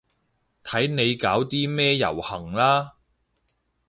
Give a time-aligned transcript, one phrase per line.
[0.63, 2.95] 睇你搞啲咩遊行啦